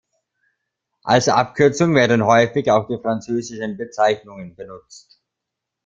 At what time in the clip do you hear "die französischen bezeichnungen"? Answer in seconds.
2.87-4.55